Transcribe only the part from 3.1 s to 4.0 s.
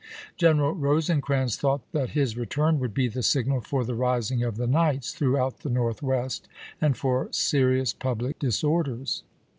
signal for the